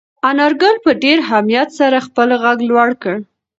[0.29, 3.15] انارګل په ډېر همت سره خپل غږ لوړ کړ.